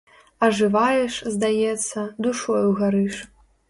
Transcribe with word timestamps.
Ажываеш, 0.47 1.13
здаецца, 1.37 2.09
душою 2.29 2.69
гарыш. 2.85 3.15